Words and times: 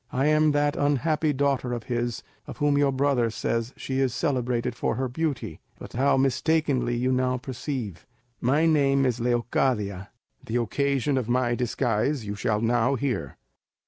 I 0.11 0.25
am 0.25 0.51
that 0.53 0.75
unhappy 0.75 1.31
daughter 1.31 1.73
of 1.73 1.83
his 1.83 2.23
of 2.47 2.57
whom 2.57 2.75
your 2.75 2.91
brother 2.91 3.29
says 3.29 3.69
that 3.69 3.79
she 3.79 3.99
is 3.99 4.15
celebrated 4.15 4.73
for 4.73 4.95
her 4.95 5.07
beauty, 5.07 5.59
but 5.77 5.93
how 5.93 6.17
mistakenly 6.17 6.95
you 6.97 7.11
now 7.11 7.37
perceive. 7.37 8.07
My 8.39 8.65
name 8.65 9.05
is 9.05 9.19
Leocadia; 9.19 10.09
the 10.43 10.55
occasion 10.59 11.19
of 11.19 11.29
my 11.29 11.53
disguise 11.53 12.25
you 12.25 12.33
shall 12.33 12.61
now 12.61 12.95
hear. 12.95 13.37